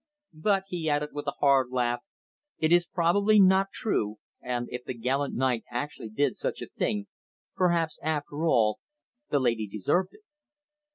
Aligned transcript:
But," 0.33 0.63
he 0.69 0.89
added 0.89 1.09
with 1.13 1.27
a 1.27 1.35
hard 1.41 1.69
laugh, 1.69 1.99
"it 2.57 2.71
is 2.71 2.87
most 2.87 2.91
probably 2.95 3.39
not 3.39 3.69
true, 3.71 4.17
and 4.41 4.67
if 4.71 4.83
the 4.83 4.95
gallant 4.95 5.35
knight 5.35 5.63
actually 5.71 6.09
did 6.09 6.35
such 6.35 6.59
a 6.63 6.67
thing, 6.69 7.05
perhaps, 7.55 7.99
after 8.01 8.47
all, 8.47 8.79
the 9.29 9.39
lady 9.39 9.67
deserved 9.67 10.15
it!" 10.15 10.21